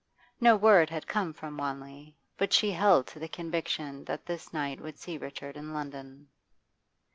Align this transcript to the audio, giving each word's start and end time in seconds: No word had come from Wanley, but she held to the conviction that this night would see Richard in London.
No 0.39 0.55
word 0.55 0.89
had 0.89 1.05
come 1.05 1.31
from 1.31 1.57
Wanley, 1.57 2.15
but 2.35 2.53
she 2.53 2.71
held 2.71 3.05
to 3.05 3.19
the 3.19 3.27
conviction 3.27 4.03
that 4.05 4.25
this 4.25 4.51
night 4.51 4.81
would 4.81 4.97
see 4.97 5.15
Richard 5.19 5.55
in 5.55 5.75
London. 5.75 6.27